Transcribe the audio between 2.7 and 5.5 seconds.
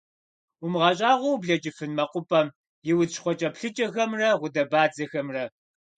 и удз щхъуэкӀэплъыкӀэхэмрэ гъудэбадзэхэмрэ!